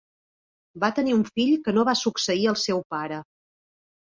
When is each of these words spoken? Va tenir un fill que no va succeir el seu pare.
Va 0.83 0.87
tenir 0.99 1.13
un 1.17 1.21
fill 1.35 1.51
que 1.67 1.75
no 1.75 1.83
va 1.91 1.95
succeir 2.01 2.49
el 2.53 2.59
seu 2.63 2.83
pare. 2.97 3.21